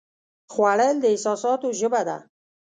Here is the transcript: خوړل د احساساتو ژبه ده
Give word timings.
خوړل 0.53 0.95
د 1.01 1.05
احساساتو 1.13 1.67
ژبه 1.79 2.01
ده 2.07 2.17